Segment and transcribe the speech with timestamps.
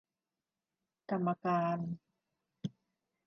[1.09, 1.79] กรรมการ